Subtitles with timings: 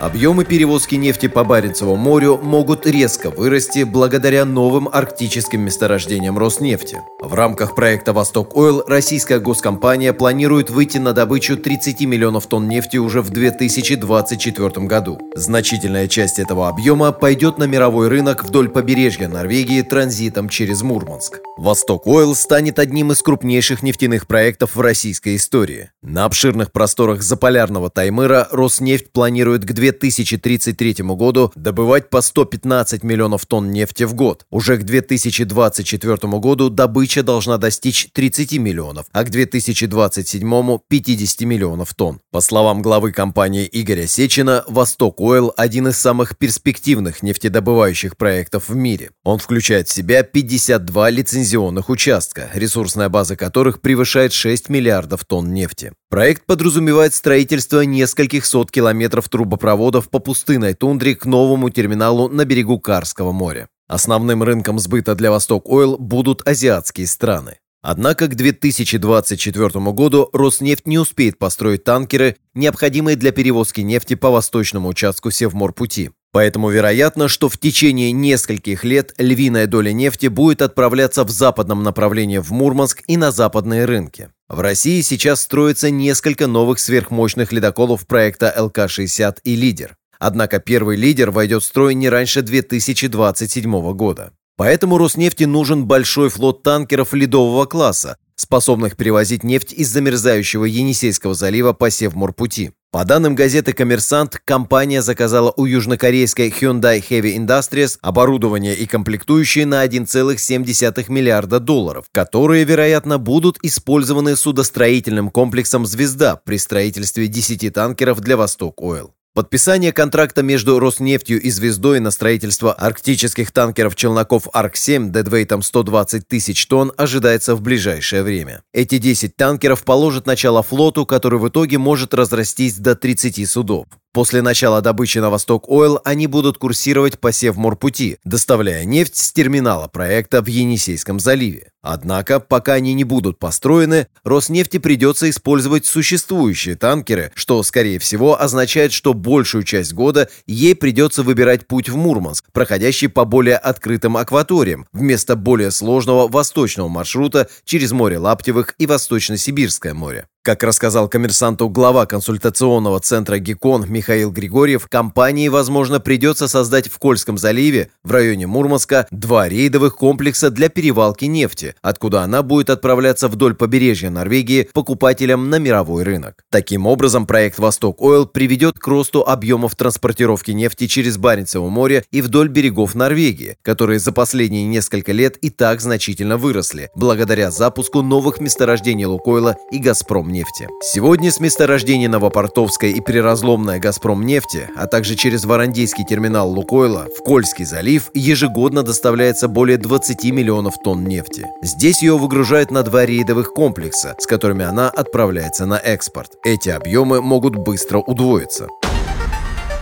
[0.00, 6.98] Объемы перевозки нефти по Баренцеву морю могут резко вырасти благодаря новым арктическим месторождениям Роснефти.
[7.20, 12.96] В рамках проекта «Восток Ойл» российская госкомпания планирует выйти на добычу 30 миллионов тонн нефти
[12.96, 15.20] уже в 2024 году.
[15.36, 21.38] Значительная часть этого объема пойдет на мировой рынок вдоль побережья Норвегии транзитом через Мурманск.
[21.56, 25.90] «Восток Ойл» станет одним из крупнейших нефтяных проектов в российской истории.
[26.02, 33.44] На обширных просторах заполярного Таймыра Роснефть планирует к 2000 2033 году добывать по 115 миллионов
[33.44, 34.46] тонн нефти в год.
[34.50, 42.20] Уже к 2024 году добыча должна достичь 30 миллионов, а к 2027– 50 миллионов тонн.
[42.30, 48.74] По словам главы компании Игоря Сечина, «Восток Ойл»– один из самых перспективных нефтедобывающих проектов в
[48.76, 49.10] мире.
[49.22, 55.92] Он включает в себя 52 лицензионных участка, ресурсная база которых превышает 6 миллиардов тонн нефти.
[56.14, 62.78] Проект подразумевает строительство нескольких сот километров трубопроводов по пустынной тундре к новому терминалу на берегу
[62.78, 63.68] Карского моря.
[63.88, 67.58] Основным рынком сбыта для Восток Ойл будут азиатские страны.
[67.82, 74.90] Однако к 2024 году Роснефть не успеет построить танкеры, необходимые для перевозки нефти по восточному
[74.90, 76.12] участку Севморпути.
[76.30, 82.38] Поэтому вероятно, что в течение нескольких лет львиная доля нефти будет отправляться в западном направлении
[82.38, 84.30] в Мурманск и на западные рынки.
[84.54, 89.96] В России сейчас строится несколько новых сверхмощных ледоколов проекта ЛК-60 и «Лидер».
[90.20, 94.30] Однако первый «Лидер» войдет в строй не раньше 2027 года.
[94.56, 101.72] Поэтому Роснефти нужен большой флот танкеров ледового класса, способных перевозить нефть из замерзающего Енисейского залива
[101.72, 102.72] по Севморпути.
[102.94, 109.84] По данным газеты «Коммерсант», компания заказала у южнокорейской Hyundai Heavy Industries оборудование и комплектующие на
[109.84, 118.36] 1,7 миллиарда долларов, которые, вероятно, будут использованы судостроительным комплексом «Звезда» при строительстве 10 танкеров для
[118.36, 119.12] «Восток Ойл».
[119.34, 126.92] Подписание контракта между Роснефтью и «Звездой» на строительство арктических танкеров-челноков «Арк-7» дедвейтом 120 тысяч тонн
[126.96, 128.62] ожидается в ближайшее время.
[128.72, 133.86] Эти 10 танкеров положат начало флоту, который в итоге может разрастись до 30 судов.
[134.14, 139.88] После начала добычи на Восток Ойл они будут курсировать по Севморпути, доставляя нефть с терминала
[139.88, 141.72] проекта в Енисейском заливе.
[141.82, 148.92] Однако, пока они не будут построены, Роснефти придется использовать существующие танкеры, что, скорее всего, означает,
[148.92, 154.86] что большую часть года ей придется выбирать путь в Мурманск, проходящий по более открытым акваториям,
[154.92, 160.28] вместо более сложного восточного маршрута через море Лаптевых и Восточно-Сибирское море.
[160.44, 167.38] Как рассказал коммерсанту глава консультационного центра ГИКОН Михаил Григорьев, компании, возможно, придется создать в Кольском
[167.38, 173.54] заливе, в районе Мурманска, два рейдовых комплекса для перевалки нефти, откуда она будет отправляться вдоль
[173.54, 176.44] побережья Норвегии покупателям на мировой рынок.
[176.50, 182.20] Таким образом, проект «Восток Ойл» приведет к росту объемов транспортировки нефти через Баренцево море и
[182.20, 188.40] вдоль берегов Норвегии, которые за последние несколько лет и так значительно выросли, благодаря запуску новых
[188.40, 190.68] месторождений Лукойла и Газпром нефти.
[190.82, 197.22] Сегодня с месторождений Новопортовской и Приразломная Газпром нефти, а также через Варандейский терминал Лукойла в
[197.22, 201.46] Кольский залив ежегодно доставляется более 20 миллионов тонн нефти.
[201.62, 206.32] Здесь ее выгружают на два рейдовых комплекса, с которыми она отправляется на экспорт.
[206.44, 208.68] Эти объемы могут быстро удвоиться.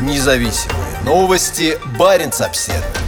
[0.00, 1.78] Независимые новости.
[1.98, 3.05] Барин обседный.